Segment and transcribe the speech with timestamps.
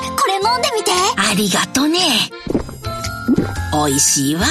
[0.00, 0.90] これ飲んでみて。
[1.16, 1.98] ありがとね。
[3.72, 4.42] 美味しいわ。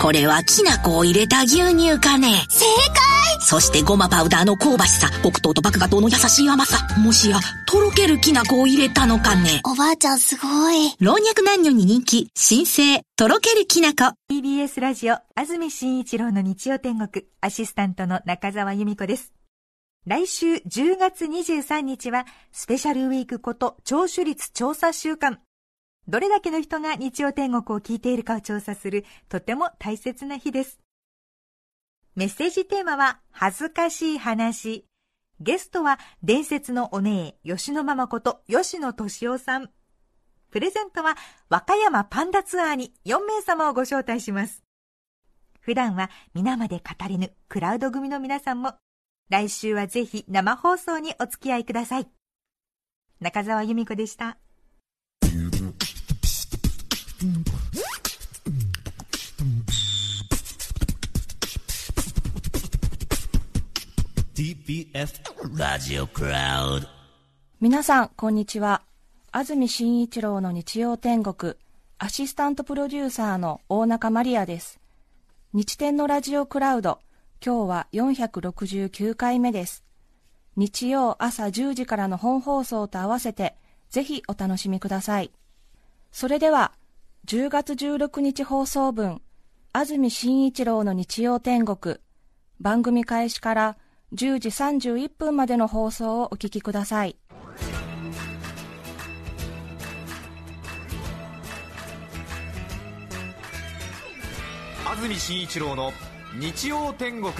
[0.00, 2.46] これはきな粉を入れた牛乳かね。
[2.48, 3.10] 正解
[3.42, 6.86] そしてごまパウダーの香ばしさ、黒糖と麦芽糖の優しい甘さ。
[6.98, 9.60] もしや、とろけるきな粉を入れたのかね。
[9.64, 10.94] おばあちゃんすごい。
[11.00, 14.14] 老若男女に人気、新生、とろけるきな粉。
[14.30, 19.39] TBS ラジオ、安住紳一郎の日曜天国、アシスタントの中澤由美子です。
[20.06, 25.40] 来週10月23日は、スペシャルウィークこと聴取率調査週間。
[26.08, 30.80] どれだけの人が日曜天国を聞いているかを調査する、とても大切な日です。
[32.14, 34.86] メッセージテーマは、恥ずかしい話。
[35.40, 39.70] ゲストは、伝説のお姉、吉野ママこと、吉野敏夫さん。
[40.50, 41.16] プレゼントは
[41.48, 44.64] 和歌山パンダツアーに4名様をご招待します。
[45.60, 48.74] 普段は皆まで語れぬクラウド組の皆さんも
[49.30, 52.08] 来週はぜひ生放送にお付き合いください。
[53.20, 54.36] 中澤由美子でした。
[64.34, 65.20] TBS
[65.56, 66.88] ラジオクラウド
[67.60, 68.82] 皆さん、こんにちは。
[69.30, 71.54] 安住紳一郎の日曜天国、
[71.98, 74.80] アシスタントプロデューサーの大中マリアです。
[75.52, 76.98] 日天のラジオクラウド、
[77.42, 79.82] 今日は469回目です。
[80.56, 83.56] 日曜朝10時からの本放送と合わせて、
[83.88, 85.30] ぜひお楽しみください。
[86.12, 86.72] それでは、
[87.26, 89.22] 10月16日放送分、
[89.72, 91.96] 安住紳一郎の日曜天国、
[92.60, 93.76] 番組開始から
[94.12, 97.16] 10時31分までの放送をお聞きください。
[104.84, 105.92] 安住紳一郎の
[106.38, 107.32] 日曜天国。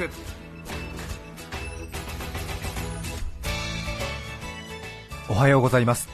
[5.29, 6.09] おはようございます。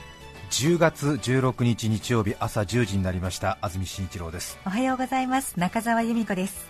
[0.51, 3.57] 10月16日日曜日朝10時になりました。
[3.63, 4.59] 安住紳一郎です。
[4.67, 5.59] おはようございます。
[5.59, 6.67] 中澤由美子です。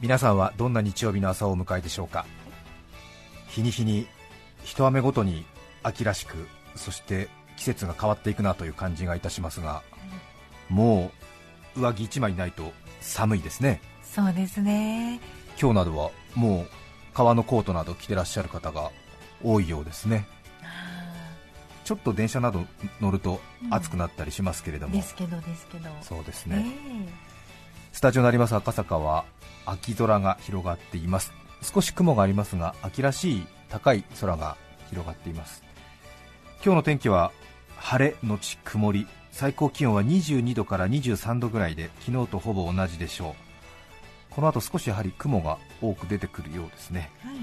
[0.00, 2.26] 皆さんはどんな日曜日の朝をお迎えでしょうか？
[3.48, 4.08] 日に日に
[4.64, 5.44] 一雨ごとに
[5.84, 9.82] 秋らしくそして季節が変わっていくなという感じがいたしますが
[10.68, 11.12] も
[11.76, 13.80] う上着1枚ないと寒いですね
[14.14, 15.18] そうですね。
[15.60, 16.66] 今日などはもう
[17.14, 18.92] 革のコートなど着てらっしゃる方が
[19.42, 20.28] 多いようですね。
[21.84, 22.64] ちょっと電車など
[23.00, 25.90] 乗ると暑くなったりしますけれども、ですけどですけど。
[26.00, 26.58] そうですね。
[26.58, 26.72] ね、
[27.92, 29.24] スタジオになります赤坂は
[29.66, 31.32] 秋空が広がっています。
[31.60, 34.56] 少し雲がありますが秋らしい高い空が
[34.90, 35.64] 広がっています。
[36.64, 37.32] 今日の天気は
[37.76, 39.08] 晴れのち曇り。
[39.32, 43.43] 最高気温は22度から23度ぐらいで昨日とほぼ同じでしょう
[44.34, 47.10] この後少しやはり雲が多く出てくるようですね。
[47.22, 47.36] はい。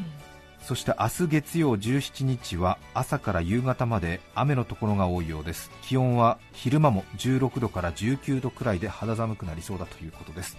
[0.63, 5.72] そして明日月曜17日は朝から夕方まで雨のところが多いようです。
[5.81, 10.57] 気温は昼間も16度から19度くらいで肌寒くなりそうだということです。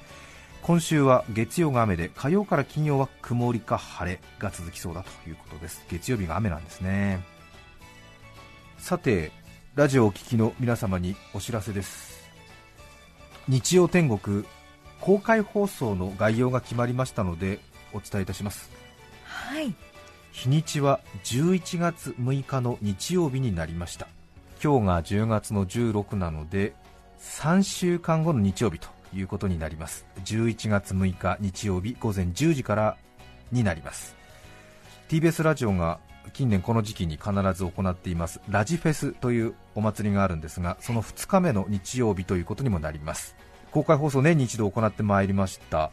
[0.62, 5.84] 今週は月曜が雨で火曜から金曜は曇りか晴れが続きそうだということです。
[5.90, 7.20] 月曜日が雨なんですね。
[8.78, 9.30] さて
[9.74, 12.28] ラジオをお聞きの皆様にお知らせです。
[13.48, 14.44] 日曜天国
[15.02, 17.58] 公開放送の概要が決まりましたので
[17.92, 18.70] お伝えいたします。
[19.24, 19.74] はい。
[20.30, 24.06] 日にちは11月6日の日曜日になりました。
[24.62, 26.72] 今日が10月の16なので
[27.20, 30.06] 3週間後の日曜日ということになります。
[30.24, 32.96] 11月6日日曜日午前10時から
[33.50, 34.14] になります。
[35.08, 35.98] TBS ラジオが
[36.32, 43.34] 近年この時期に必ず行っていますラジフェスというお祭りがあるんですがその2日目の日曜日ということにもなります
[43.72, 45.90] 公開放送年に一度行ってまいりました。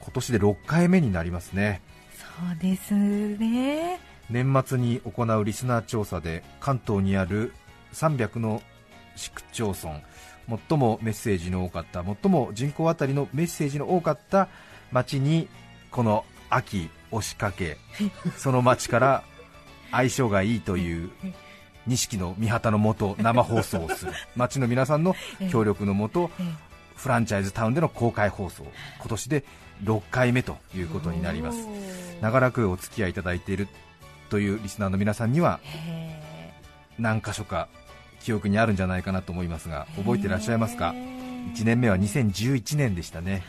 [0.00, 1.82] 今年で6回目になりますね。
[2.12, 3.98] そうですね。
[4.30, 7.52] 年末に行うリスナー調査で関東にある
[7.92, 8.62] 300の
[9.16, 10.00] 市区町村
[10.68, 14.48] 最もメッセージの多かった最も人口当たりのメッセージの多かった
[14.92, 15.48] 町に
[15.90, 17.76] この秋押しかけ
[18.38, 19.24] その町から
[19.90, 21.10] 相性がいいという
[21.88, 24.12] 錦の御旗のもと生放送をする。
[24.36, 25.16] 町の皆さんの
[25.50, 26.69] 協力のもとええ
[27.00, 28.64] フランチャイズタウンでの公開放送。
[28.98, 29.44] 今年で
[29.84, 31.66] 6回目ということになります。
[32.20, 33.68] 長らくお付き合いいただいている
[34.28, 36.52] というリスナーの皆さんにはへ
[36.98, 37.68] 何箇所か
[38.20, 40.02] 記憶にあるんじゃないかなと思いますがー。
[40.04, 40.92] 覚えていらっしゃいますか？
[40.94, 43.42] へー1年目は2011年でしたね。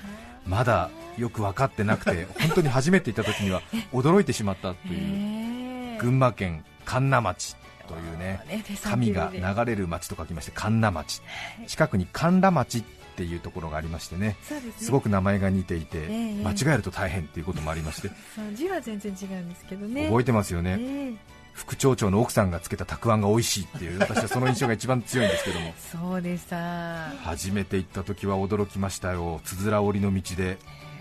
[0.47, 3.61] まだよく分かってなくて本当に初めて行った時には
[3.91, 5.99] 驚いてしまったという。
[5.99, 7.55] 群馬県神流町
[7.87, 8.39] というね
[8.81, 11.21] 神がで流れる町と書きまして神流町。
[11.67, 12.83] 近くに神田町
[13.21, 14.35] っていうところがありましてね。
[14.41, 14.61] すね。
[14.77, 18.09] すごく名前が似ていてええ間違えると大変っていうこともありまして。
[18.55, 20.07] 字は全然違うんですけどね。
[20.07, 20.77] 覚えてますよね。
[20.79, 21.13] え
[21.53, 25.73] 副町長の奥さんがつけたたくあんが美味しいっていう私はその印象が一番強いんですけども。
[25.77, 27.09] そうでした。
[27.23, 29.39] 初めて行った時は驚きましたよ。
[29.43, 30.57] つづら折りの道で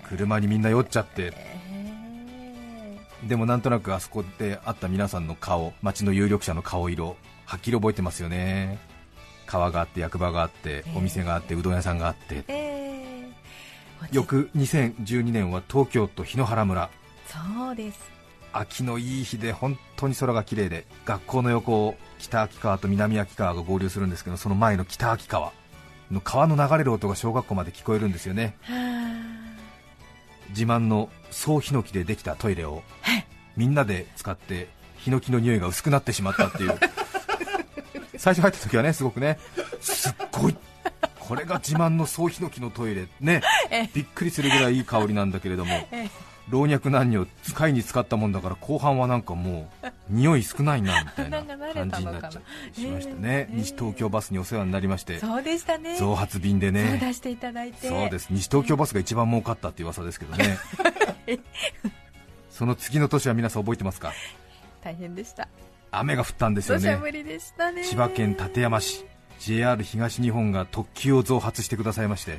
[0.09, 1.33] 車にみんな酔っちゃって。
[3.27, 8.79] でもなんとなくあそこで会った皆さんの顔街の有力者の顔色はっきり覚えてますよね
[9.51, 12.45] 川があって役場があってお店があってうどん屋さんがあって。
[12.47, 16.89] えー、翌2012年は東京都檜原村。
[17.27, 17.99] そうです。
[18.53, 25.53] 秋のいい日で本当に空が綺麗で学校の横を北秋川と南秋川が合流するんですけどその前の北秋川
[26.11, 28.57] の川の流れる音が小学校まで聞こえるんですよね。
[30.51, 32.83] 自慢の総ヒノキでできたトイレを
[33.57, 36.79] みんなで使ってヒノキの匂いが薄くなってしまったっていう
[38.21, 39.39] 最初入った時はねすごくね
[39.81, 40.57] すっごい
[41.19, 43.41] これが自慢の総ヒノキのトイレね。
[43.95, 45.73] びっくりするぐらいいい香りなんだけれども
[46.51, 52.41] 老若男女使いに使ったもんだから後半はなんかもう匂い少ないなみたいな感じになっちゃ
[52.75, 53.49] しましたね。
[53.53, 55.97] 西東京バスにお世話になりましてそうでしたね。
[55.97, 56.99] 増発便でね。
[57.01, 57.89] 出していただいて。
[57.89, 58.29] そうです。
[58.31, 60.59] 西東京バスが一番儲かったって噂ですけどね。
[62.51, 64.13] その次の年は皆さん覚えてますか？
[64.83, 65.49] 大変でした
[65.93, 66.99] 雨が降ったんですよね。
[67.85, 69.05] 千葉県館山市
[69.41, 72.39] JR 東日本が特急を増発してくださいまして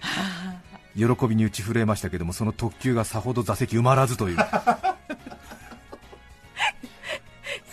[0.96, 4.38] 喜びに打ち震えましたけどもその特急がさほど座席埋まらずという。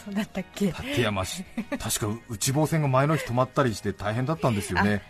[0.04, 0.68] そうだったっけ？
[0.72, 1.44] 館山市。
[1.78, 5.02] 確か内房線が前の日止まったりして大変だったんですよね。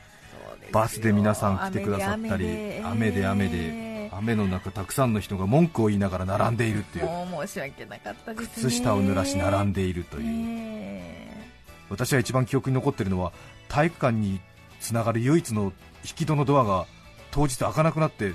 [0.73, 3.88] バスで皆さん来てくださったり雨で雨で
[4.19, 7.07] 雨の中たくさんの人が文句を言いながら並んでいるっていう。
[7.07, 8.49] もう申し訳なかったですね。
[8.55, 10.25] 靴下を濡らし並んでいるという。
[10.27, 11.49] え
[11.89, 13.33] 私は一番記憶に残っているのは
[13.69, 14.41] 体育館に
[14.81, 15.73] つながる唯一の
[16.05, 16.87] 引き戸のドアが
[17.31, 18.35] 当日開かなくなって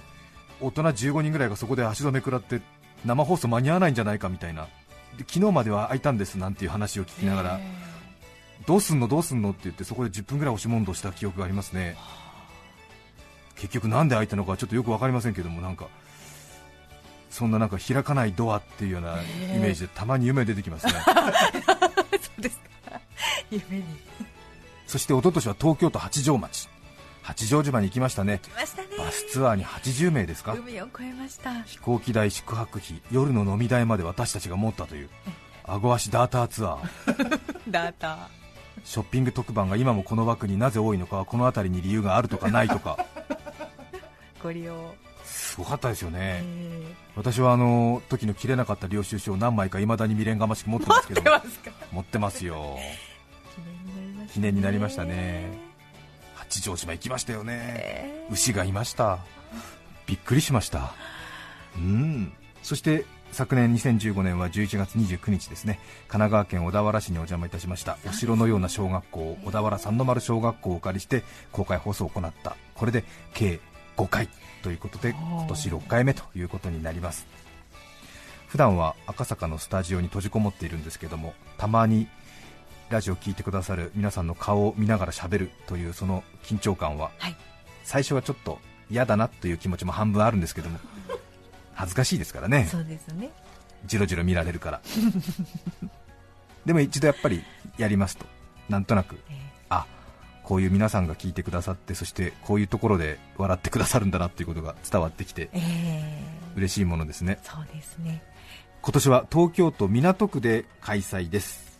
[0.59, 2.61] 大人15人ぐらいがそこで足止め食らって
[3.05, 4.67] 生放送間に合わないんじゃないかみたいな。
[5.17, 7.59] で昨日までは開いたんですなんていう話を聞きながら、
[8.65, 11.97] どうすんのどうすんのって言ってそこで10分ぐらい押し問答した記憶がありますね
[13.63, 15.87] 結局なんで開いたのかちょっとよく分かりませんけどもなんか
[17.29, 19.13] そんななんか開かないドアっていうような
[19.55, 20.91] イメージでたまに夢出てきますね。
[22.21, 22.99] そうですか。
[23.49, 23.85] 夢に。
[24.85, 26.67] そして一昨年は東京都八丈町。
[27.21, 28.41] 八丈島に行きましたね。
[28.43, 28.87] 来ましたね。
[28.97, 30.53] バスツアーに80名ですか？
[30.55, 31.63] 海を越えました。
[31.63, 35.09] 飛行機代宿泊費夜の飲み代まで私たちが持ったという
[35.63, 37.39] あご足ダーターツアー。
[37.71, 38.27] ダータ
[38.83, 43.05] ショッピング特番が今もこの枠になぜ多いのかはこの辺りに理由があるとかないとか
[44.43, 44.93] ご利用
[45.23, 46.41] すごかったですよね。
[46.43, 51.21] え私はあの時の切れなかった領収書を何枚かいまだに未練がましく持ってますけど。
[51.21, 51.71] ー、出ますか？
[51.91, 52.77] 持ってますよ。
[54.33, 55.45] 記念になりましたね。
[56.35, 57.53] 八丈島行きましたよね。
[57.55, 59.19] え牛がいました。
[60.07, 60.93] びっくりしました。
[61.77, 62.33] うん。
[62.61, 65.79] そして昨年2015年は11月29日ですね。
[66.07, 67.97] 神奈川県小田原市にお邪魔いたしました。
[68.07, 72.55] お城のような小学校小田原三の丸小学校をお借りして公開放送を行った。
[72.75, 73.03] これで
[73.33, 73.59] 計
[73.97, 74.29] 5回
[74.61, 77.25] ということで今年6回目ということになります。
[78.47, 82.07] 普段は赤坂のスタジオに閉じこもっているんですけどもたまに
[82.89, 87.35] ラジオを聞いてくださる皆さんの顔を見ながら喋るというその緊張感は、はい。
[87.83, 88.59] 最初はちょっと
[88.91, 90.79] 嫌だなという気持ちも半分あるんですけども
[91.73, 92.67] 恥ずかしいですからね。
[92.69, 93.31] そうですね。
[93.85, 94.81] じろじろ見られるから。
[96.65, 97.43] でも一度やっぱり
[97.77, 98.25] やりますと
[98.69, 99.33] なんとなくえ。
[99.69, 99.85] あ
[100.43, 106.23] こういう皆さんが聞いてくださってそしてこういうところで笑ってくださるんだなっていうことが伝わってきてー、え。
[106.55, 107.39] 嬉しいものですね。
[107.43, 108.21] ー、そうですね。
[108.81, 111.79] 今年は東京都港区で開催です。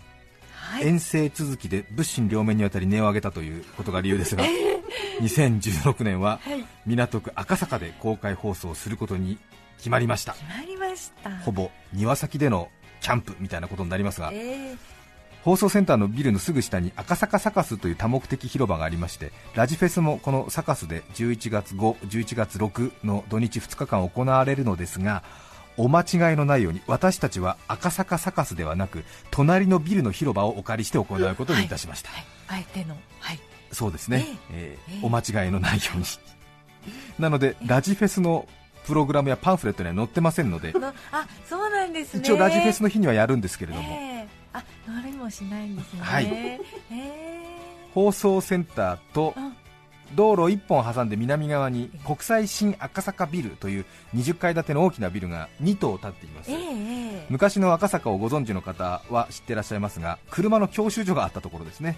[0.54, 0.88] はい。
[0.88, 4.44] 遠征続きで物心両面にわたり値を上げたということが理由ですが、
[5.22, 6.66] 2016年ははい。
[6.86, 9.38] 港区赤坂で公開放送することに
[9.78, 10.34] 決まりました。
[10.34, 11.30] 決まりました。
[11.40, 12.70] ほぼ庭先での
[13.04, 14.78] キャンプみたいなことになりますがえー、
[15.44, 25.24] 放送センターのビルのすぐ下に赤坂サカスという多目的広場がありましてラジフェスもこのサカスで11月5、11月6の土日2日間行われるのですが
[25.76, 31.68] お間違いのないように私たちは赤坂サカスではなく隣のビルの広場をお借りして行うことにい。
[31.68, 32.26] たしました、はい。
[32.48, 33.40] あえてのはい。
[33.72, 34.98] そうですね、ええ。
[34.98, 36.06] えーお間違いのないように。
[37.18, 38.48] なのでラジフェスの
[38.86, 42.20] プログラムやパンフレットには載ってませんのでの あそうなんですね。
[42.20, 46.00] 一応ラジフェスの日にはやるんですけれども、えー、あ乗りもしないんですね。
[46.02, 46.26] はい。
[46.26, 46.60] え
[47.94, 49.54] 放送センターとうん。
[50.16, 57.28] 道路1本挟んで南側に国際新赤坂ビルという20階建ての大きなビルが2棟建っています、ー、えー、え。
[57.30, 61.98] 昔の赤坂をご存知の方は知ってらっしゃいますが車の教習所があったところですね。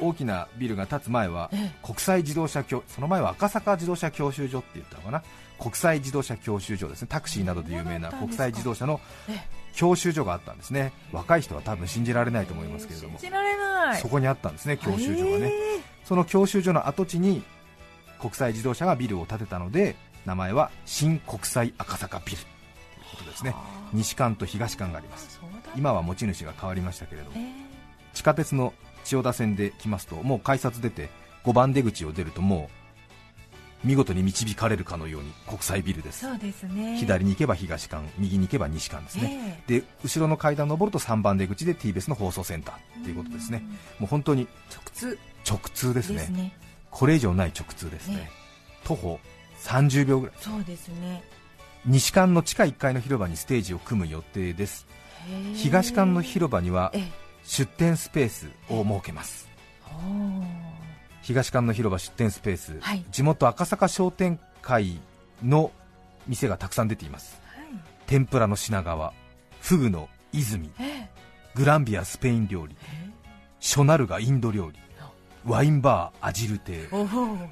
[0.00, 1.50] 大きなビルが建つ前は
[1.82, 5.22] 国際自動車教その前は赤坂自動車教習所って言ったのかな。
[5.58, 7.08] 国際自動車教習所ですね。
[7.08, 9.00] タクシーなどで有名な国際自動車の
[9.72, 10.92] 教習所があったんですね。
[11.12, 13.18] 若い人は多分信じられないと思いますけれども。
[13.18, 14.00] 信じられない。
[14.00, 15.46] そこにあったんですね教習所がね。
[15.46, 15.52] へ
[16.04, 17.42] その教習所の跡地に
[18.20, 22.38] 国際自動車がビルを建てたので名前は新国際赤坂ビル。
[22.38, 22.46] という
[23.10, 23.54] ことですね。
[23.92, 25.40] 西館と東館があります。
[25.76, 27.36] 今は持ち主が変わりましたけれども。
[27.36, 27.72] へー。
[28.14, 28.74] 地下鉄の
[29.04, 31.08] 千代田線で来ますともう改札出て
[31.44, 32.81] 5番出口を出るともう
[33.84, 36.20] 見事に導かれるかのように国際ビルです。
[36.20, 36.96] そうですね。
[36.98, 43.62] 左に行けば東館右に行けば西館ですね、で後ろの階段を上ると3番出口で TBS の放送センターということですね。
[43.98, 45.18] もう本当に直通。
[45.48, 46.18] 直通ですね。
[46.18, 46.52] ですね。
[46.90, 48.16] これ以上ない直通ですね。
[48.16, 48.30] ね。
[48.84, 49.18] 徒歩
[49.60, 50.36] 30秒ぐらい。
[50.40, 51.22] そうですね。
[51.84, 54.86] 西館の地下1階の広場にステージを組む予定です。
[55.54, 57.22] 東館の広場にはええ。
[57.44, 59.48] 出店スペースを設けます
[61.22, 63.04] 東館の広場出店スペース、はい。
[63.10, 65.00] 地元赤坂商店会
[65.42, 65.72] の
[66.26, 67.40] 店がたくさん出ています。
[68.06, 69.14] 天ぷらの品川
[69.60, 70.70] フグの泉
[71.54, 72.76] グランビアスペイン料理
[73.60, 74.78] ショナルガインド料理
[75.44, 76.86] ワインバーアジル亭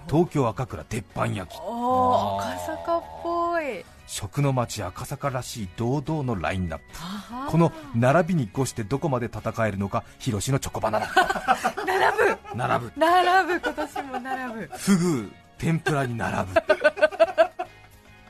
[0.08, 1.58] 東京赤倉鉄板焼き。
[1.58, 3.84] 赤坂っぽい。
[4.06, 6.84] 食の街赤坂らしい堂々のラインナップ。
[7.50, 11.06] この並びに越してどこまで戦えるのか広しのチョコバナナ。
[11.86, 12.38] 並ぶ。
[12.54, 12.92] 並ぶ。
[12.96, 13.60] 並ぶ。
[13.60, 14.70] 今年も並ぶ。
[14.76, 16.54] フグ天ぷらに並ぶ。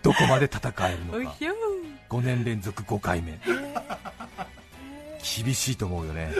[0.02, 1.18] どこまで戦えるのか。
[1.18, 1.52] おひょ
[2.08, 3.38] 5年連続5回目。
[5.44, 6.32] 厳しいと思うよね。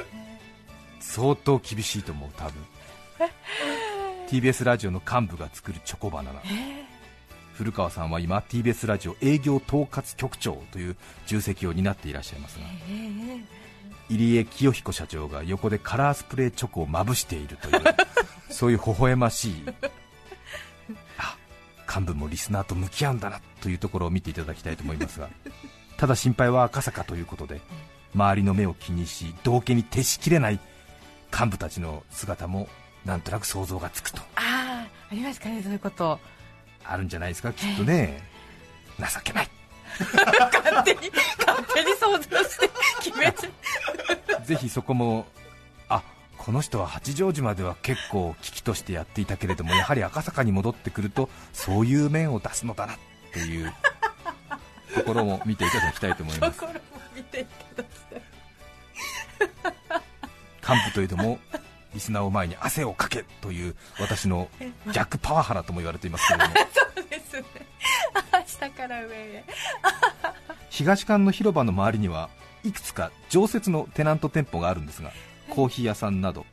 [1.00, 2.52] 相当厳しいと思う多分
[4.28, 6.40] TBS ラジオの幹部が作るチョコバナナ。
[7.54, 10.96] 古川さんは今 TBS ラジオ営業統括局長という
[11.26, 12.64] 重責を担っていらっしゃいますが
[14.08, 17.82] 入江清彦社長が横でカラースプレーチョコをまぶしているという
[18.48, 19.64] そういう微笑ましい
[21.18, 21.36] あ
[21.86, 25.28] 幹部もリスナーと向き合うんだなというところを見ていただきたいと思いますが
[25.98, 27.60] ただ心配は赤坂ということで
[28.14, 30.58] 周りの目を気にし道家に徹しきれない
[31.30, 32.70] 幹部たちの姿も
[33.04, 34.18] なんとなく想像がつくと。
[34.36, 36.18] ああありますかねそういうこと。
[36.84, 37.52] あるんじゃないですか？
[37.52, 38.22] きっとね。
[38.98, 39.48] 情けない。
[39.98, 41.10] 勝手に
[41.46, 42.70] 勝手に想像して
[43.02, 45.26] 決めちゃ ぜひそこも
[45.88, 46.02] あ
[46.38, 52.98] この人は八丈島では結構危機としてやっていたけれどもやはり赤坂に戻ってくるとそういう面を出すのだなっ
[53.32, 53.74] ていう
[54.94, 56.60] ところも見ていただきたいと思います。
[56.60, 56.80] ところも
[57.14, 58.22] 見ていただきたい。
[60.78, 61.38] 幹部というのも
[61.94, 64.48] リスナーを前に汗をかけという私の
[64.92, 66.54] 逆パワハラとも言われていますけれども。
[66.94, 67.44] そうですね。
[68.32, 69.44] あ下から上へ
[70.68, 72.30] 東館の広場の周りには
[72.64, 75.12] いくつか常設のテナント店舗があるんですが
[75.48, 76.46] コーヒー屋さんなど。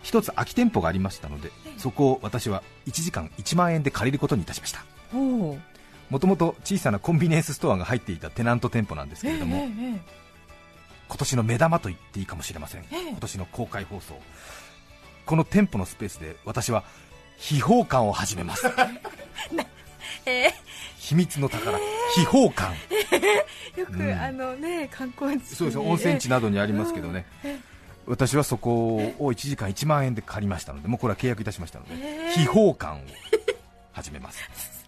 [0.00, 4.84] 一つ空き店舗がありましたのでそこを私は1時間1万円で借りることにいたしました。
[5.12, 5.58] も
[6.20, 9.66] ともと小さなコンビニエンスストアが入っていたテナント店舗なんですけれども、
[11.08, 14.14] 今年の目玉と言っていいかもしれません、今年の公開放送
[15.28, 16.84] この店舗のスペースで私は
[17.36, 18.66] 秘宝館を始めます。
[20.24, 20.48] え
[20.96, 21.78] 秘密の宝。
[22.14, 22.74] 秘宝館。
[23.78, 24.10] よく、うん。
[24.10, 27.26] あのね観光地そうです温泉地などにありますけどね。
[28.06, 33.00] 私はそこを1時間1万円で借りましたのでもうこれは契約いたしましたので秘宝館を
[33.92, 34.42] 始めます。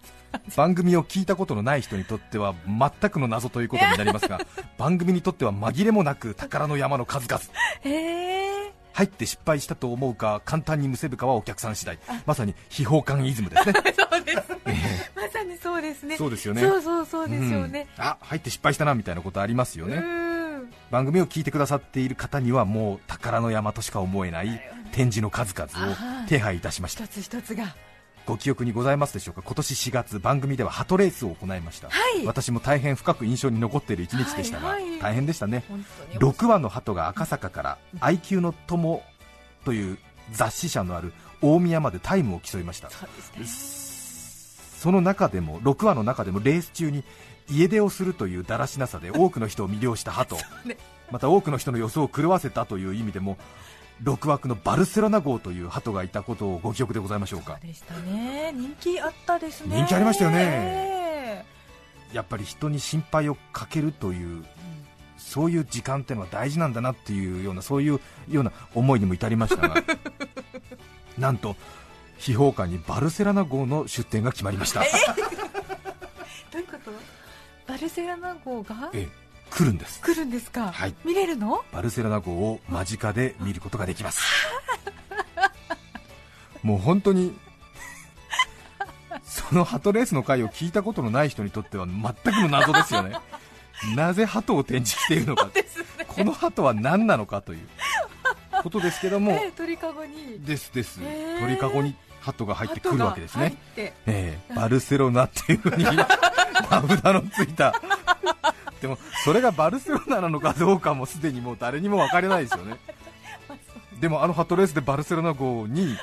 [0.57, 4.39] 番組を聞いたことのない人にとっては全くの謎ということになりますが
[4.79, 7.43] 番組にとっては紛れもなく宝の山の数々。
[7.83, 8.50] ええ
[8.93, 11.99] 入って失敗したと思うか簡単にむせるかはお客さん次第。
[12.25, 13.73] まさに秘宝館イズムですね。
[14.11, 14.49] そうです。
[14.65, 16.17] ねまさにそうですね。
[16.17, 16.61] そうですよね。
[16.61, 18.03] そうそうそうですよね、うん。
[18.03, 20.73] あ入って失敗したなみたいなことありますようねん。
[20.89, 27.05] 番組を聞いてくださっている方にはもう宝の山としか思えない展示の数々を手配いたしました。
[27.05, 27.75] 一つ一つが
[28.25, 29.41] ご記憶にございますでしょうか？
[29.43, 32.25] 今年4月番組ではハトレースを行いました、はい。
[32.25, 34.99] 私も大変深く印象に残っている一日でしたが、はいはい。
[34.99, 35.63] 大変でしたね。
[35.67, 35.85] 本
[36.19, 36.33] 当に。
[36.33, 39.03] 6羽の鳩が赤坂から IQ の友
[39.65, 39.97] という
[40.31, 42.89] 雑誌社のある大宮までタイムを競いました。
[42.89, 44.81] そうですね。
[44.81, 47.03] その中でも6話の中でもレース中に
[47.49, 50.35] 家出をするというだらしなさで 多くの人を魅了した鳩、
[50.65, 50.77] ね。
[51.11, 53.37] また多くの人の予想を狂わせたという意味でも
[54.03, 57.59] 6枠のバルセロナ号という鳩がいたことをご記憶でございましょうか。
[57.61, 58.51] でしたね。
[58.55, 59.77] 人気あったですね。
[59.77, 60.37] 人気ありましたよね。
[60.39, 61.45] え
[62.13, 64.43] やっぱり人に心配をかけるという
[65.17, 69.81] そういう時間ってのは大事なんだなっていうようなそういうような思いにも至りましたが
[71.17, 71.55] なんと
[72.17, 74.87] 秘宝館にバルセロナ号の出店が決まりました、え？
[76.51, 76.91] どういうこと？
[77.65, 78.89] バルセロナ号が？
[78.93, 79.20] ええ
[79.51, 80.01] 来るんです。
[80.01, 80.95] 来るんですか、はい。
[81.05, 81.63] 見れるの？
[81.71, 84.21] バルセロナ号を間近で見ることができます。
[86.63, 87.37] もう本当に
[89.23, 93.15] その鳩レースの回を聞いたことのない人にとっては全くの謎ですよね。
[93.95, 95.49] なぜ鳩を展示しているのか、
[96.07, 97.67] この鳩は何なのかという。
[98.61, 100.39] ことですけども、 えー鳥かごに。
[100.39, 101.39] ですです、へー。
[101.39, 107.73] 鳥かごに鳩が入ってくるわけですね、ええバルセロナっていうふうに名札のついた、
[108.81, 112.77] でもそれがバルセロナなのかどうかもすでにもう誰にも分かれないですよね、
[113.99, 115.95] でもあの鳩レースでバルセロナ号に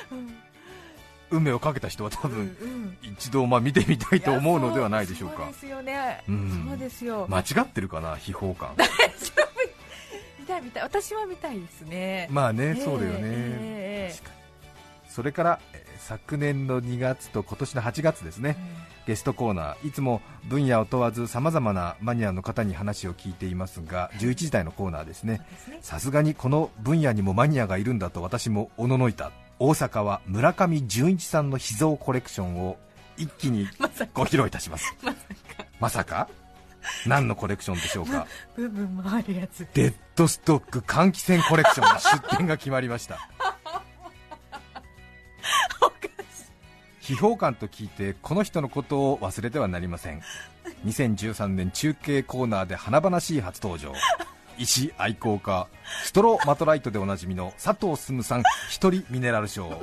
[1.29, 5.43] 運命をかけた人は多分、うん一度まあ見てみたいと思うのではないでしょうか。
[5.43, 6.67] そうですよね、うん。
[6.69, 8.75] そうですよ、間違ってるかな、秘宝感。
[10.39, 10.83] 見たい見たい。
[10.83, 12.27] 私は見たいですね。
[12.31, 14.15] まあね、ええそうだよね、ええ。
[14.15, 15.11] 確かに。
[15.11, 18.57] それからえー昨年の2月と今年の8月ですね、
[19.05, 19.87] ゲストコーナー。
[19.87, 25.41] いつも分野を問わずさまざまなマニアの方に話を聞いていますが11時台のコーナーですね。
[25.81, 29.31] さすがにこの分野にもマニアがいるんだと私もおののいた。
[29.59, 32.77] 大阪は村上純一さんの秘蔵コレクションを
[33.17, 33.67] 一気に
[34.13, 34.95] ご披露いたします。
[35.79, 36.29] まさか。
[37.05, 38.25] 何のコレクションでしょうか？
[38.55, 39.67] ブンブン回るやつ。
[39.73, 43.19] デッドストック換気扇コレクションの出展が決まりました
[46.99, 50.21] 秘宝館と聞いてこの人のことを忘れてはなりません。
[50.85, 53.93] 2013年中継コーナーで華々しい初登場。
[54.57, 55.67] 石愛好家
[56.03, 59.77] ストロマトライトでおなじみの佐藤進さん一人ミネラルショー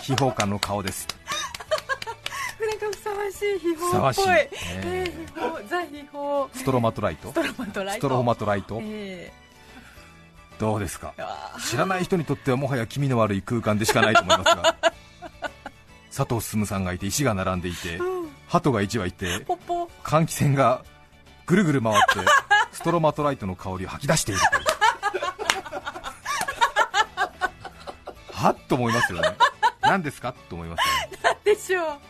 [0.00, 1.08] 秘宝館の顔です。
[2.60, 4.24] なんかふさわしい秘ふさわしい。
[4.24, 6.48] 宝っぽい、ねえーザ秘宝。
[6.54, 7.32] ストロマトライト？
[7.32, 7.98] ストロマトライト。
[7.98, 8.80] ストロマトライト？
[8.82, 9.32] え
[10.58, 11.14] どうですか？
[11.68, 14.76] 知らない人にとってはもはや気味の悪い空間でしかないと思いますが。
[16.16, 18.00] 佐藤進さんがいて石が並んでいて
[18.48, 19.44] 鳩が1羽いて
[20.02, 20.82] 換気扇が
[21.44, 22.02] ぐるぐる回って
[22.72, 24.64] ストロマトライトの香りを吐き出しているという。
[28.32, 29.28] はっと思いますよね。
[29.82, 30.32] 何ですか？
[30.48, 30.80] と思います
[31.24, 31.38] よね。
[31.44, 31.86] でしょう。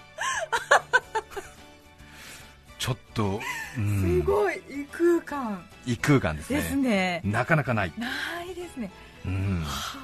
[2.79, 3.41] ちょっとう
[3.75, 5.65] すんごい異空間。
[5.87, 6.61] 異空間ですね。
[6.61, 7.21] ですね。
[7.25, 7.93] なかなかない、
[8.80, 9.26] ないですね。
[9.26, 9.99] うん、は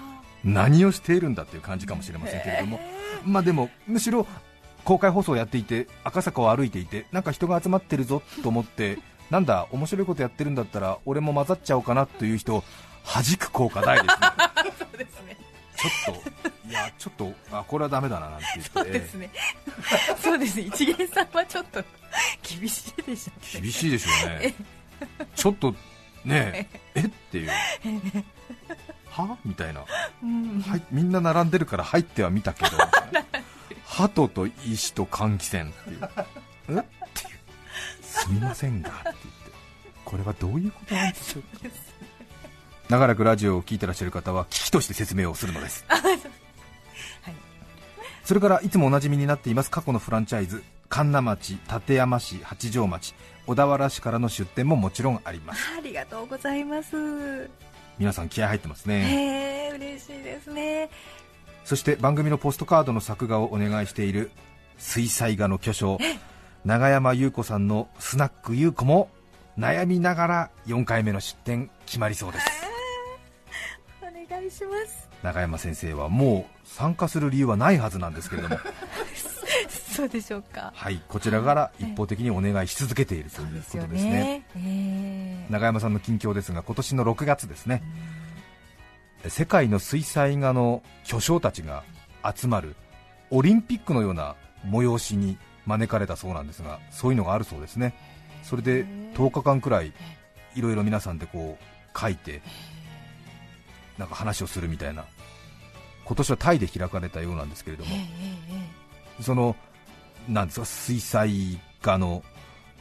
[0.44, 2.80] 何をしているんだという感じかもしれませんけれども、
[3.24, 4.26] まあでもむしろ
[4.84, 8.98] 公開放送をやっていて赤坂を歩いていてなんか人が集まってるぞと思って
[9.30, 12.64] なんだ面白いことやってるんだったら俺も混ざっちゃおうかなという人を
[13.04, 14.12] 弾く効果大ですね。
[14.20, 15.36] あそうですね。
[15.76, 18.70] ちょっといやちょっとあこれはダメだななんて言って。
[18.72, 19.30] そうですね。
[20.20, 20.62] そうですね。
[20.62, 21.82] 一元さんはちょっと
[22.42, 23.60] 厳しいでしょうね。
[23.60, 24.54] 厳しいでしょうね。
[25.34, 25.72] ちょっと
[26.24, 27.00] ねええ。
[27.00, 27.50] っていう
[29.12, 29.36] は？
[29.44, 29.84] みたいな、
[30.22, 30.60] うん。
[30.62, 32.70] はい、みんな並んでるから入ってはみたけど。
[33.86, 35.98] 鳩と石と換気扇っていう。
[36.68, 36.72] え？
[36.72, 36.84] っていう
[38.02, 39.22] すみませんがって言って。
[40.04, 41.42] これはどういうことなんでしょう？
[41.42, 41.48] か
[42.88, 45.84] 長らくラジオを聞いてらっしゃる方は危機として説明をするのです。
[48.24, 49.70] それからいつもおなじみになっています。
[49.70, 50.62] 過去のフランチャイズ。
[50.88, 53.14] 神奈町、館山市、八丈町、
[53.46, 55.62] 小田原市からの出店ももちろんあります。
[55.76, 57.48] ありがとうございます
[57.98, 59.04] 皆さん気合入ってますね。
[59.04, 60.90] へえ嬉しいですね。
[61.64, 64.30] そして番組のポストカードの作画をお願いしている
[64.78, 65.98] 水彩画の巨匠
[66.64, 69.10] 永山優子さんのスナック優子も
[69.58, 72.46] 悩みながら4回目の出展決まりそうです。
[74.00, 75.08] お願いします。
[75.22, 78.58] 永山先生はもう参加する理由はないはずなんですけれども
[79.92, 80.72] そうでしょうか。
[80.74, 84.46] はいこちらから一方的にお願いし続けているということですね。
[84.56, 85.52] ええ。
[85.52, 87.82] 永山さんの近況ですが今年の6月ですね。
[89.28, 91.84] 世界の水彩画の巨匠たちが
[92.34, 92.74] 集まる
[93.30, 94.34] オリンピックのような
[94.66, 97.94] 催しに招かれたそうなんですがそういうのがあるそうですね。
[98.42, 99.92] それで10日間くらい
[100.54, 102.42] いろいろ皆さんでこう書いて
[103.98, 105.04] なんか話をするみたいな。
[106.04, 107.90] 今年はタイで開かれたようなんですけれども。
[109.20, 109.56] その
[110.28, 112.22] なんですか水彩画の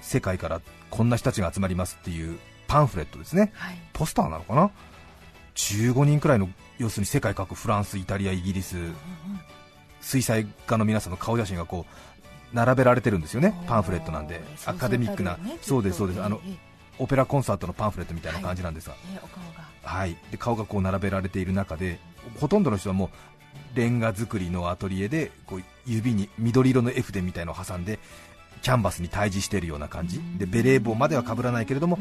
[0.01, 3.51] 世界からこんな人たちが集まりますっていうパンフレットですね。
[3.55, 3.77] はい。
[3.93, 4.71] ポスターなのかな
[5.55, 8.77] ？15人くらいの要するに世界各フランス、イタリア、イギリス。
[10.01, 11.85] 水彩画の皆さんの顔写真がこ
[12.53, 14.41] う並べられてるんですよねパンフレットなんで。
[14.65, 15.37] アカデミックな。
[15.61, 16.23] そうですそうです。
[16.23, 16.39] あの
[16.97, 19.71] オペラコンサートのパンフレットみたいな感じなんですが、ええお顔が。
[19.83, 21.99] はい、で顔がこう並べられている中で
[22.39, 23.09] ほとんどの人はもう
[23.75, 27.99] レンガ作りのアトリエでこう指に緑色の絵筆みたいのを挟んで
[28.61, 30.21] キャンバスに対峙しているような感じ。
[30.37, 31.97] でベレー帽までは被らないけれども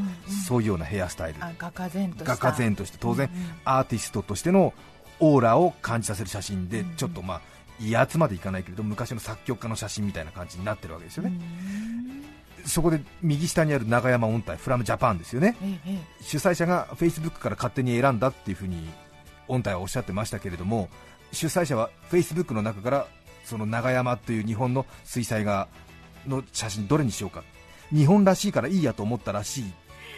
[0.47, 1.43] そういうようなヘアスタイル。
[1.43, 4.75] あ画家然として当然うんうんアーティストとしての
[5.21, 7.41] オーラを感じさせる写真でうんちょっとまあ
[7.81, 11.33] 威圧までいかないけれど昔の作曲家の写真みたいな感じになってるわけですよね。
[12.67, 15.57] そこで右下にある長山音体フラムジャパンですよね。
[15.63, 18.87] えええ主催者がフェイスブックから勝手に選んだっていうふうに
[19.49, 20.91] 音体はおっしゃってましたけれども
[21.33, 23.07] 主催者はフェイスブックの中から
[23.45, 25.69] その長山という日本の水彩画
[26.27, 27.43] の写真どれにしようか。
[27.93, 29.67] 日本らしいからいいやと思ったらしいっ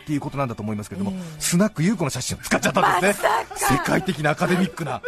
[0.07, 1.41] ていうことなんだと思いますけれども、ええ。
[1.41, 5.01] スナック優子の写真を使っちゃったんですね、世界的なアカデミックな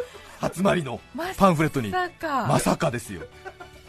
[0.55, 1.01] 集まりの
[1.37, 1.91] パンフレットに。
[1.91, 2.47] まさか。
[2.47, 3.23] まさかですよ。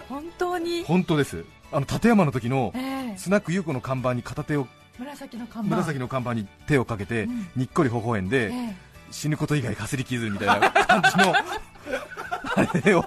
[0.10, 1.46] 本当に、本当です。
[1.72, 3.18] あの立山の時のええ。
[3.18, 5.76] スナック優子の看板に片手を紫の看板。
[5.76, 7.48] 紫の看板に手をかけて、うん。
[7.56, 8.76] にっこり微笑んで、ええ。
[9.12, 11.34] 死ぬこと以外かすり傷みたいな感じの
[12.56, 13.04] あれを、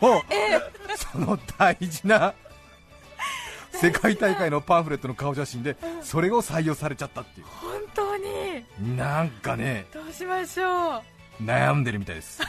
[1.13, 2.35] その大事な
[3.73, 8.25] 世界大会のパンフレットの顔写真でそれを採用されちゃったってい本当に？
[8.83, 11.43] うなんかねどうしましょう。
[11.43, 12.43] 悩んでるみたいです。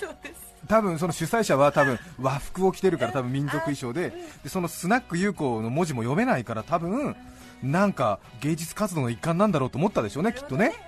[0.00, 0.54] そうです。
[0.66, 7.14] 多分その主催者は多分和服を着てるから多分民族衣装ででそのスナック優子の文字も読めないから多分
[7.62, 10.85] なんか芸術活動の一環なんだろうと思ったでしょうねきっとね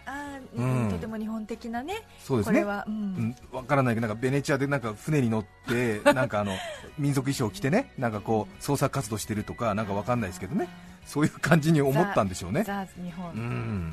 [0.91, 2.61] とても日本的なねそうですね。
[2.61, 3.37] これは、うん。
[3.53, 6.53] うからないけどなんかベネチアでなんか船に乗って なんかあの
[6.99, 10.69] 民族衣装を着てねなんかこう創作活動してるとかなんかわかんないですけどね。
[11.07, 12.63] そういう感じに思ったんでしょうね。
[12.65, 13.93] ザ日本、うん。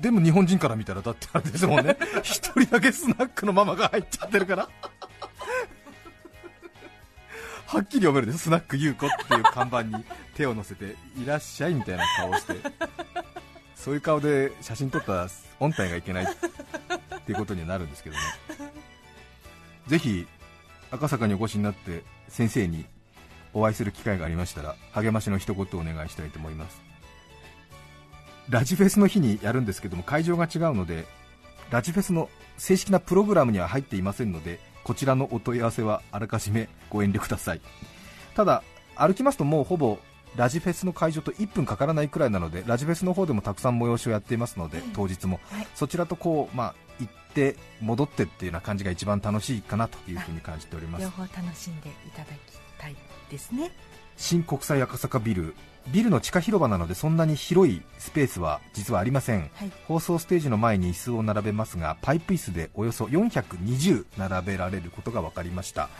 [0.00, 1.96] でも日本人から見たらだってあれですもんね。
[2.22, 4.68] 一人だけスナックのママが入っちゃってるから。
[7.66, 12.54] はっきり読めるんですスナック優子っていう看板に手を乗せていらっしゃいみたいな顔をして
[13.84, 15.28] そういう顔で写真撮ったら
[15.60, 16.26] 音体がいけないっ
[17.26, 18.22] ていうことにはなるんですけどね。
[19.88, 20.26] ぜひ
[20.90, 22.86] 赤坂にお越しになって先生に
[23.52, 26.80] お会いする機会がありましたら励ましの一言をお願いしたいと思います。
[28.48, 31.04] ラジフェスの日にやるんですけども会場が違うので
[31.70, 37.60] ラジフェスの正式なプログラムには入っていませんのでこちらのお問い合わせはあらかじめご遠慮ください。
[38.34, 38.62] ただ
[38.96, 39.98] 歩きますともうほぼ
[40.36, 45.66] ラジフェスの会場と1分かからないくらいなのでラジフェスの方でもたくさん催しをやっていますので、当日も、はい。
[45.74, 51.02] そちらとこう、まあ、行って戻ってっていうような感じが一番楽しいかなというふうに感じております。
[51.02, 52.30] 両方楽しんでいただき
[52.78, 52.96] たい
[53.30, 53.72] ですね。
[54.16, 55.54] 新国際赤坂ビル。
[55.88, 59.72] ビルの地下広場なのでそんなに広いスペースは実はありません、はい。
[59.86, 65.90] 放送ステージの前に椅子を並べますがパイプ椅子でおよそ420並べられることが分かりました、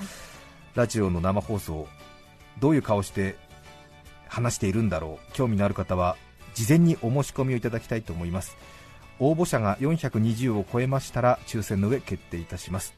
[0.74, 1.86] ラジオの生放送
[2.60, 3.36] どういう顔して
[4.28, 5.32] 話しているんだろう。
[5.32, 6.16] 興味のある方は
[6.54, 8.56] 事前にお申し込みをいただきたいと思います。
[9.18, 12.94] 応募者が420を超えましたら抽選の上決定いたします。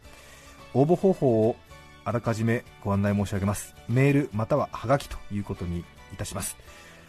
[0.75, 1.57] 応募方法を
[2.05, 3.75] あらかじめご案内申し上げます。
[3.89, 6.57] メールまたはハガキということにいたします。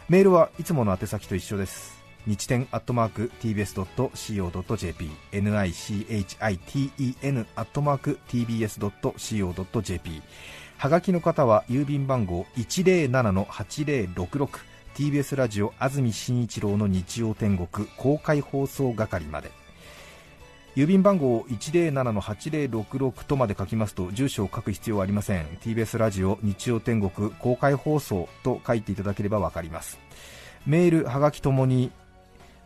[0.09, 1.97] メールはいつもの宛先と一緒です。
[2.25, 10.21] 日天アットマーク TBS.CO.JP NICHITEN アットマーク TBS.CO.JP
[10.77, 14.59] はがきの方は郵便番号107-8066
[14.93, 19.49] TBS ラジオ安住紳一郎の日曜天国公開放送係まで。
[20.75, 25.45] 郵便番号107-8066とまで書きますと住所を書く必要はありません。
[25.63, 29.97] TBS ラジオ日曜天国公開放送と書いていただければわかります。
[30.67, 31.89] メールはがきともに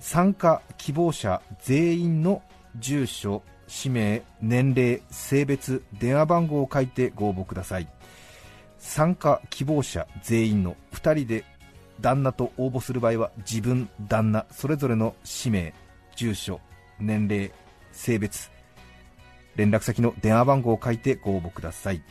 [0.01, 2.41] 参加希望者全員の
[2.77, 7.87] 住所氏名年齢性別電話番号を書いてご応募ください。
[8.81, 11.45] 参加希望者全員の2人で
[12.01, 15.73] 旦那と応募する場合は自分旦那それぞれの氏名
[16.15, 16.59] 住所
[16.99, 17.51] 年齢
[17.91, 18.51] 性別
[19.55, 22.01] 連絡先の電話番号を書いてご応募ください。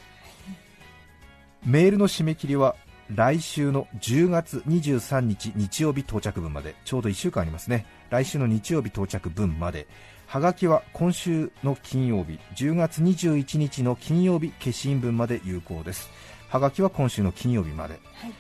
[1.65, 2.77] メールの締め切りは
[3.15, 6.75] 来週の10月23日日曜日到着分まで。
[6.85, 7.87] ちょうど1週間ありますね。
[8.11, 9.87] 来週の日曜日到着分まで。
[10.27, 12.39] はがきは今週の金曜日。
[12.55, 16.09] 10月21日の金曜日消印分まで有効です。
[16.51, 18.33] はがきは今週の金曜日まで、はい。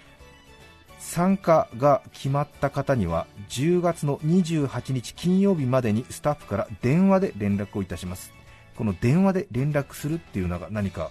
[0.99, 8.33] 参加が決まった方には10月の28日金曜日までにスタッフから電話で連絡をいたします。
[8.77, 11.11] この電話で連絡するっていうのが何か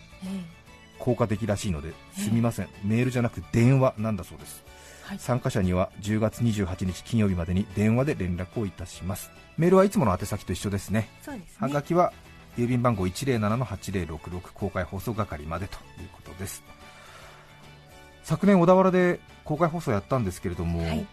[0.99, 4.63] 効果的らしいのですみません、メールじゃなく電話なんだそうです、
[5.03, 5.19] はい。
[5.19, 9.31] 参加者には10月28日金曜日までに電話で連絡をいたします。
[9.57, 11.09] メールはいつもの宛先と一緒ですね。
[11.21, 11.57] そうですね。
[11.59, 12.11] はがきは
[12.57, 16.63] 郵便番号107-8066公開放送係までということです
[18.23, 21.07] 昨年小田原で公開放送やったんですけれども、はい。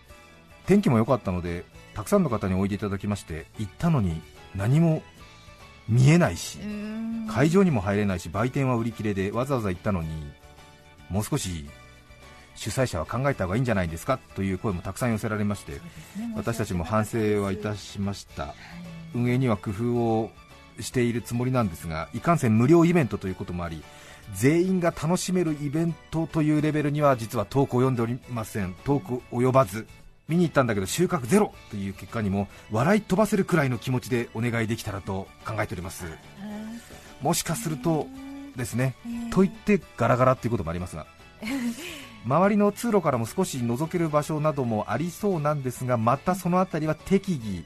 [0.66, 1.64] 天気も良かったので
[1.94, 4.20] たくさんの方においでいただきまして行ったのに
[4.54, 5.02] 何も
[5.88, 6.58] 見えないし
[7.30, 10.08] 会場にも入れないし売店は売り切れでわざわざ行ったのに
[11.08, 11.70] もう少し
[12.56, 15.80] 主催者は考えた方がいいんじゃないですかという声もたくさん寄せられまして
[16.34, 18.54] 私たちも反省はいたしました。
[19.14, 20.30] 運営には工夫を
[20.80, 23.82] しているつもりなんですがいかんせん無料イベントということもあり
[24.34, 28.74] 全員が楽しめるイベントというレベルには実は遠く及んでおりません。
[28.84, 29.86] 遠く及ばず。
[30.28, 36.04] 見に行ったんだけど収穫ゼロという結果にも笑い飛ばせるくらいの気持ちでお願いできたらと考えております。
[37.22, 38.08] もしかすると
[38.56, 38.96] ですね、
[39.30, 41.06] と言ってガラガラっていうこともありますが
[42.24, 47.64] 周りの通路からも少し覗ける場所などもありそうなんですがまたその辺りは適宜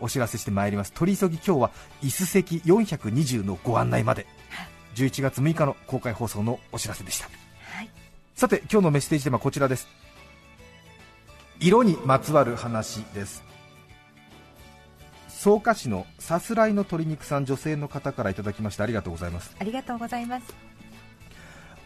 [0.00, 0.92] お知らせしてまいります。
[0.92, 1.70] 取り急ぎ今日は
[2.02, 4.26] 椅子席420のご案内まで
[4.96, 7.28] 11月6日の公開放送のお知らせでした、
[8.34, 9.86] さて今日のメッセージテーマはこちらです。
[11.60, 13.44] 色にまつわる話です。
[15.28, 19.54] 草加市のさすらいの鶏肉さん女性の方からいただきましてありがとうございます。
[19.58, 20.46] ありがとうございます。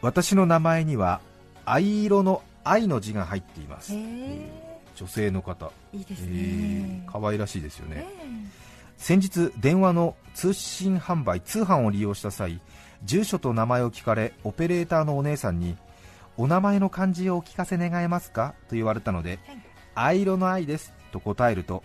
[0.02, 1.20] 私の名前には
[1.64, 3.92] 藍色の愛の字が入っています。
[4.94, 5.72] 女性の方。
[5.92, 7.10] いいですえねー。
[7.10, 8.06] 可愛らしいですよね。
[8.06, 8.30] え。
[8.96, 12.60] 先日電話の通信販売通販を利用した際
[13.04, 15.76] 住所と名前を聞かれオペレーターのお姉さんに
[16.36, 18.54] お名前の漢字をお聞かせ願えますか？
[18.68, 19.38] と言われたので、
[19.94, 20.92] 藍色の愛です。
[21.12, 21.82] と答えると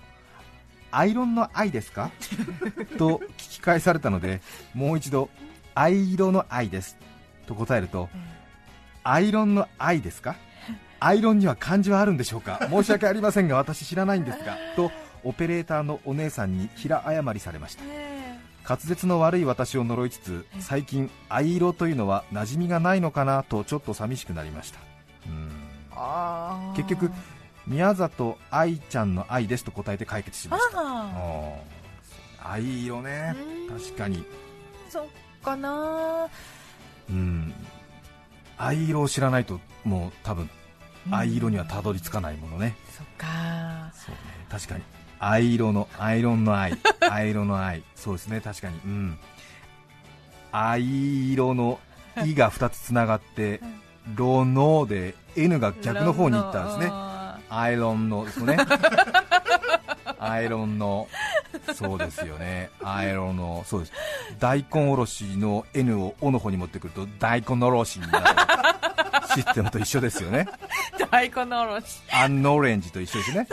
[0.91, 2.11] アイロンの愛ですか？
[2.97, 4.41] と聞き返されたので
[4.73, 5.29] もう一度
[5.73, 6.97] 藍色の愛です。
[7.47, 8.07] と答えると、
[9.03, 10.35] アイロンの愛 ですか？
[11.01, 12.65] アイロンには漢字はあるんでしょうか？
[12.69, 14.91] 申し訳ありませんが私知らないんですがと
[15.25, 17.83] オペレーターのお姉さんに平謝りされました
[18.67, 24.79] 滑舌の悪い私を呪いつつ最近藍色というのは馴染みがないのかなとちょっと寂しくなりました。
[25.27, 26.73] うん。
[26.75, 27.11] 結局
[27.67, 30.79] 宮里愛ちゃんの愛ですと答えて解決しました。
[30.79, 33.35] ああー藍色ね。
[33.69, 33.79] うん。
[33.79, 34.17] 確かに。
[34.17, 34.23] ー
[34.89, 35.05] そっ
[35.43, 36.27] かな。
[37.09, 37.53] うん。
[38.57, 40.49] 藍色を知らないともう多分
[41.11, 43.91] 藍色にはたどり着かないものね、そっか。
[43.93, 44.19] そうね。
[44.49, 44.83] 確かに
[45.19, 48.41] 藍色のアイロンの愛藍色の愛そうですね。
[48.41, 48.79] 確かに。
[48.85, 49.17] うん。
[50.51, 51.79] 藍色の
[52.25, 53.59] 「い」が2つつながって
[54.15, 56.91] 「ロノ」で N が逆の方に行ったんですね。
[57.49, 58.57] アイロンのですね。
[60.19, 61.07] アイロンの。
[61.73, 62.69] そうですよね。
[62.83, 63.63] アイロンの。
[63.65, 63.93] そうです。
[64.39, 68.25] 大根おろしの N を「お」の方に持ってくると大根おろしになる。
[69.33, 70.47] システムと一緒ですよね。
[71.11, 72.01] 大根おろし。
[72.11, 73.47] アンノレンジと一緒ですね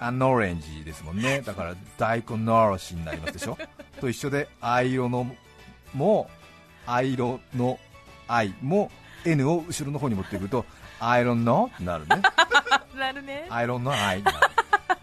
[0.00, 1.42] アンノレンジですもんね。
[1.42, 3.58] だから大根おろしになりますでしょ。
[4.00, 5.26] と一緒で藍色の
[5.92, 6.30] も
[6.86, 7.78] 藍色の
[8.26, 8.90] 愛も
[9.26, 10.64] N を後ろの方に持ってくると
[10.98, 12.22] アイロンのなるね。
[12.96, 13.46] なるね。
[13.50, 14.38] アイロンの愛になる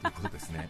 [0.01, 0.69] ということですね。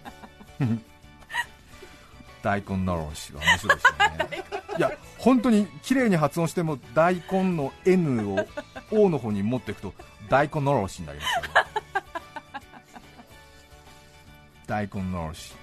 [2.43, 3.87] 大根のろしは面白いです
[4.29, 4.43] ね。
[4.77, 8.45] いや本当に綺麗に発音しても大根の N を
[8.91, 9.93] O の方に持っていくと
[10.29, 11.76] 大根のろしになりますよね
[14.67, 15.53] 大根のろし。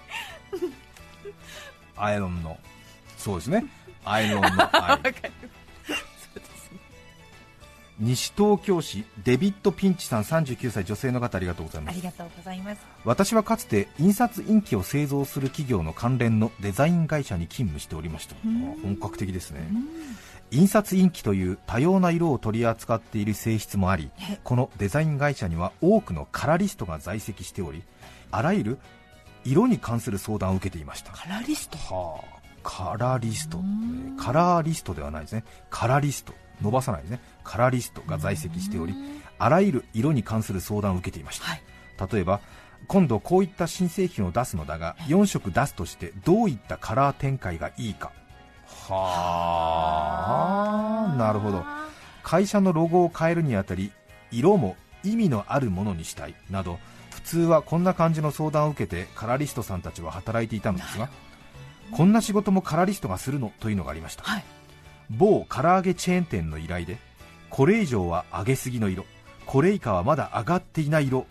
[1.97, 2.59] アイロンの。
[3.17, 3.64] そうですね。
[4.05, 4.49] アイロンの。
[4.75, 5.01] 愛
[8.01, 11.95] 西東京市デビッド・ピンチさん39歳女性の方ありがとうございます。
[11.95, 12.81] ありがとうございます。
[13.05, 18.35] 私はかつて印刷インキを製造する企業の関連のデザイン会社に勤務しておりました。
[18.35, 18.38] あ
[18.83, 19.61] 本格的ですね。
[20.51, 24.11] 印刷インキという多様な色を取り扱っている性質もあり
[24.45, 27.83] このデザイン会社には多くのカラリストが在籍しており
[28.37, 28.79] あらゆる
[29.44, 31.12] 色に関する相談を受けていました。
[31.12, 31.79] カラリスト？
[31.79, 32.25] はあ、
[32.62, 38.94] カラリスト、えーカラーリストではないですね、カラリスト、伸ばさないですね、カラリストが在籍しており、
[39.38, 41.47] あらゆる色に関する相談を受けていました。
[41.47, 41.62] はい。
[42.12, 42.40] 例えば、
[42.87, 48.12] 今度こういった新製品を出すのだが、4色出すとしてどういったカラー展開がいいか。
[48.66, 48.94] は
[51.12, 51.64] あ、なるほど。
[52.23, 53.92] 会社のロゴを変えるにあたり、
[54.31, 56.35] 色も意味のあるものにしたい。
[56.51, 56.93] など、普
[57.25, 61.09] 通はこんな感じの相談を受けてカラリストさんたちは働いていたのですが、
[61.91, 64.45] こんな仕事もカラリストがするのというのがありました、はい。
[65.11, 66.99] 某唐揚げチェーン店の依頼で
[67.51, 69.05] これ以上は上げすぎの色
[69.47, 71.27] これ以下はまだ上がっていない色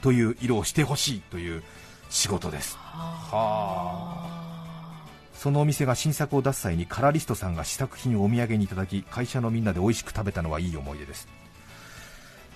[0.00, 1.62] という色をしてほしいという
[2.10, 2.76] 仕事です。
[2.76, 4.36] はあ。
[5.34, 11.28] そのお店が新作を出す際にカラリストさんが試作品をお土産にいただき会社のみんなで美味しく食べたのはいい思い出です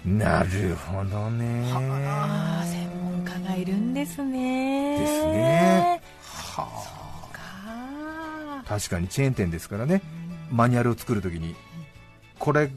[0.04, 1.70] なるほどね。
[1.72, 4.98] ああ専門家がいるんですね。
[4.98, 6.02] ですね。
[6.22, 6.90] はあ。
[8.64, 8.64] か。
[8.66, 10.02] 確かにチェーン店ですからね、
[10.50, 11.54] マニュアルを作るときに、
[12.38, 12.70] これ、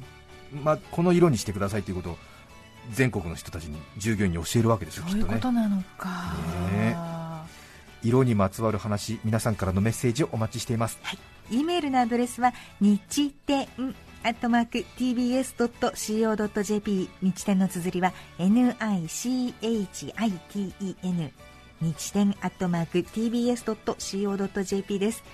[0.63, 2.17] ま、この色にしてくださいということを
[2.91, 5.39] 全国の人たちに従業員に教えるわけですよ、そういうきっとね。
[5.39, 6.33] ことなのか、
[6.73, 6.95] ね。
[8.03, 10.99] 色にまつわる話、皆さんからのメッセージをお待ちしています。
[11.49, 13.67] E メールのアドレスは日天
[14.23, 19.51] アットマーク tbs.co.jp 日天の綴りは NICHITEN
[21.81, 25.25] 日天アットマーク tbs.co.jp です。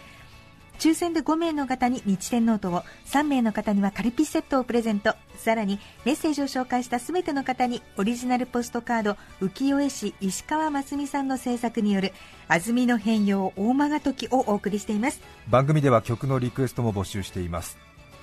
[0.80, 5.14] 抽選で5名の方に日天ノートを3名の方にはカルピスセットをプレゼント。
[5.36, 12.14] さらにメッセージを紹介した全ての方にオリジナルポストカード浮世絵師石川真澄さんの制作による
[12.48, 15.22] 安住の変容逢魔が時をお送りしています。
[15.48, 17.78] 番組では曲のリクエストも募集しています。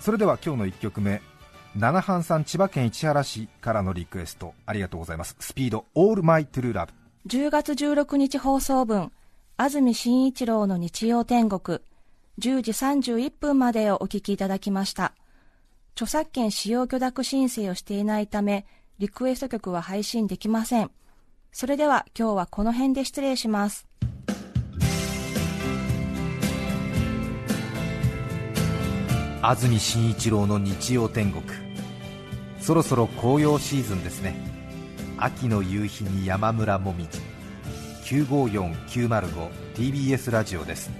[0.06, 1.20] それでは今日の1曲目
[1.74, 6.92] 七半さん千葉県市原市からのリクエストありがとうございますスピードオールマイトゥルーラブ
[7.26, 9.10] 10月16日放送分、
[9.56, 11.80] 安住紳一郎の日曜天国、
[12.38, 15.12] 10時31分までをお聞きいただきました。
[15.96, 18.64] 著作権使用許諾申請をしていないため、
[19.00, 20.92] リクエスト曲は配信できません。
[21.50, 23.88] それでは今日はこの辺で失礼します。
[29.48, 31.44] 安住紳一郎の日曜天国。
[32.58, 34.34] そろそろ紅葉シーズンですね。
[35.18, 37.20] 秋の夕日に山村もみじ
[38.02, 40.90] 954905TBS ラジオです。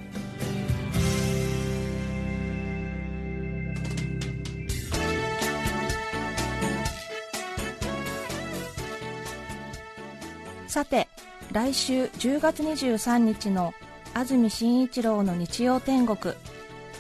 [10.69, 11.09] さて、
[11.51, 13.75] 来週10月23日の
[14.15, 16.37] 安住紳一郎の日曜天国、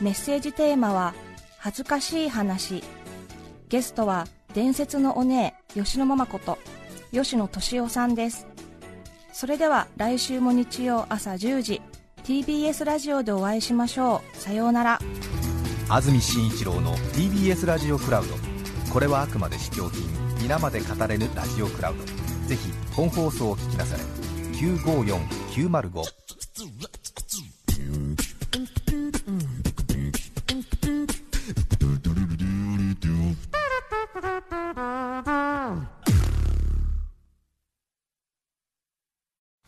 [0.01, 1.15] メッセージテーマは、
[1.59, 2.83] 恥ずかしい話。
[3.69, 6.59] ゲストは、伝説のお姉、吉野ママこと、
[7.13, 8.47] 吉野敏夫さんです。
[9.33, 11.83] それでは来週も日曜朝10時、
[12.25, 14.37] TBS ラジオでお会いしましょう。
[14.37, 14.99] さようなら。
[15.89, 18.35] 安住紳一郎の TBS ラジオクラウド
[18.93, 20.03] これはあくまで試供品
[20.43, 22.03] 皆まで語れぬラジオクラウド
[22.49, 24.03] ぜひ本放送を聞きなされ
[24.59, 26.03] 954905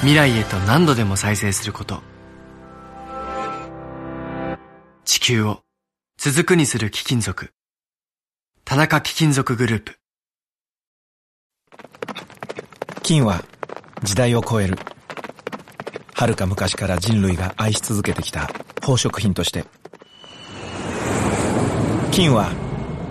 [0.00, 2.02] 未来へと何度でも再生すること。
[5.04, 5.62] 地球を
[6.18, 7.50] 続くにする貴金属。
[8.64, 9.98] 田中貴金属グループ。
[13.02, 13.42] 金は
[14.02, 14.76] 時代を超える。
[16.12, 18.48] 遥か昔から人類が愛し続けてきた
[18.80, 19.64] 宝飾品として。
[22.10, 22.50] 金は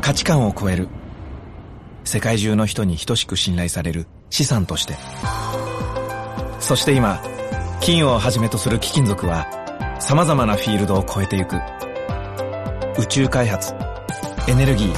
[0.01, 0.87] 価値観を超える。
[2.03, 4.95] 世界中の人に等しく信頼される資産として。
[6.59, 7.21] そして今
[7.81, 9.47] 金をはじめとする貴金属は
[9.99, 11.55] 様々なフィールドを超えてゆく。
[12.97, 13.73] 宇宙開発
[14.47, 14.93] エネルギー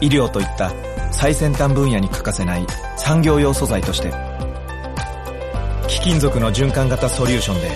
[0.00, 0.72] 医療といった
[1.12, 4.12] 最先端分野に欠かせない産業用素材として
[5.88, 7.70] 貴金属の循環型ソリューションで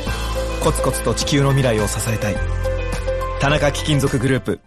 [0.63, 2.37] コツコツと地球の未来を支えたい。
[3.41, 4.61] 田中貴金属グループ。